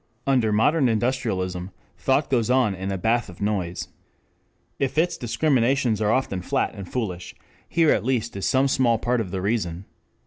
Under 0.25 0.51
modern 0.51 0.89
industrialism 0.89 1.69
thought 1.95 2.31
goes 2.31 2.49
on 2.49 2.73
in 2.73 2.91
a 2.91 2.97
bath 2.97 3.29
of 3.29 3.39
noise. 3.39 3.89
If 4.79 4.97
its 4.97 5.15
discriminations 5.15 6.01
are 6.01 6.11
often 6.11 6.41
flat 6.41 6.73
and 6.73 6.91
foolish, 6.91 7.35
here 7.69 7.91
at 7.91 8.03
least 8.03 8.35
is 8.35 8.47
some 8.47 8.67
small 8.67 8.97
part 8.97 9.21
of 9.21 9.29
the 9.29 9.43
reason. 9.43 9.85